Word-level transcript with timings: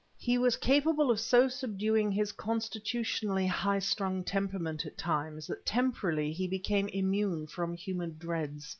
He 0.17 0.39
was 0.39 0.55
capable 0.57 1.11
of 1.11 1.19
so 1.19 1.47
subduing 1.47 2.11
his 2.11 2.31
constitutionally 2.31 3.45
high 3.45 3.77
strung 3.77 4.23
temperament, 4.23 4.83
at 4.83 4.97
times, 4.97 5.45
that 5.45 5.63
temporarily 5.63 6.31
he 6.31 6.47
became 6.47 6.87
immune 6.87 7.45
from 7.45 7.75
human 7.75 8.17
dreads. 8.17 8.67